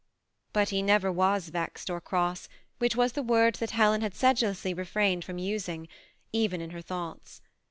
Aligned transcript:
"But 0.51 0.69
he 0.69 0.81
never 0.81 1.11
was 1.11 1.49
vexed 1.49 1.87
or 1.87 2.01
cross, 2.01 2.49
which 2.79 2.95
waa 2.95 3.09
the 3.09 3.21
word 3.21 3.53
that 3.59 3.69
Helen 3.69 4.01
had 4.01 4.15
sedulously 4.15 4.73
refrained 4.73 5.23
from 5.23 5.37
using, 5.37 5.87
even 6.33 6.59
in 6.59 6.71
her 6.71 6.81
thoughts. 6.81 7.39